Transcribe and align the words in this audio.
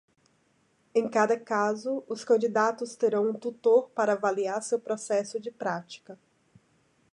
Em 0.95 1.07
cada 1.07 1.39
caso, 1.39 2.03
os 2.07 2.23
candidatos 2.25 2.95
terão 2.95 3.29
um 3.29 3.35
tutor 3.35 3.91
para 3.91 4.13
avaliar 4.13 4.63
seu 4.63 4.79
processo 4.79 5.39
de 5.39 5.51
prática. 5.51 6.17